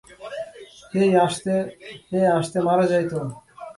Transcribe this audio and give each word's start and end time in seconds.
হেই, 0.93 1.09
আসতে 2.37 2.59
মারা 2.67 2.85
যায় 2.91 3.05
তো। 3.11 3.19